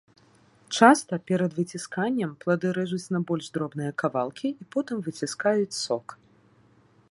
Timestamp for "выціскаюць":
5.09-5.79